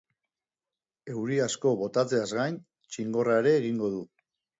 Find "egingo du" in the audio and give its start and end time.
3.59-4.01